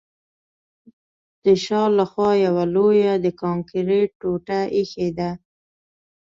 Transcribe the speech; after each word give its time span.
د 1.43 1.45
شا 1.63 1.83
له 1.97 2.05
خوا 2.11 2.31
یوه 2.45 2.63
لویه 2.75 3.13
د 3.25 3.27
کانکریټ 3.41 4.09
ټوټه 4.21 4.59
ایښې 4.77 5.09
ده 5.17 5.31